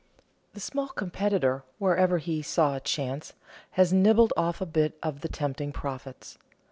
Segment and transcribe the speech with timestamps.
[0.55, 3.33] The small competitor, wherever he saw a chance,
[3.73, 6.39] has nibbled off a bit of the tempting profits.